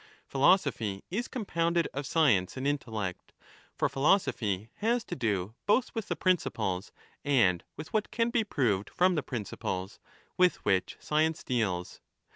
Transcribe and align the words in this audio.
Philosophy 0.25 1.03
is 1.11 1.27
compounded 1.27 1.87
of 1.93 2.07
science 2.07 2.57
and 2.57 2.65
intellect. 2.67 3.33
For 3.75 3.87
philosophy 3.87 4.71
has 4.77 5.03
to 5.03 5.15
do 5.15 5.53
both 5.67 5.93
with 5.93 6.07
the 6.07 6.15
principles 6.15 6.91
and 7.23 7.63
with 7.77 7.93
what 7.93 8.09
can 8.09 8.31
be 8.31 8.43
proved 8.43 8.89
from 8.89 9.13
the 9.13 9.21
principles, 9.21 9.99
with 10.37 10.55
which 10.65 10.97
science 10.99 11.43
25 11.43 11.45
deals. 11.45 12.01